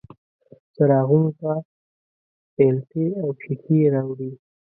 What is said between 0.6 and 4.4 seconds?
څراغونو ته پیلتې او ښیښې راوړي